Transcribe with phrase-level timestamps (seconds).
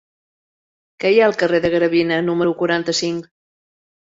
[1.03, 3.31] Què hi ha al carrer de Gravina número quaranta-cinc?